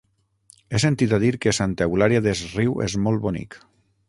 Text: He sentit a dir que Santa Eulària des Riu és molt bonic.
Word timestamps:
He 0.75 0.79
sentit 0.83 1.13
a 1.17 1.19
dir 1.25 1.31
que 1.43 1.53
Santa 1.59 1.89
Eulària 1.91 2.25
des 2.31 2.45
Riu 2.57 2.75
és 2.89 2.97
molt 3.09 3.27
bonic. 3.29 3.63